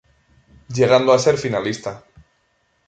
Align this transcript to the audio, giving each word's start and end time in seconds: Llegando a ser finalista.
Llegando 0.77 1.13
a 1.13 1.19
ser 1.19 1.37
finalista. 1.43 1.97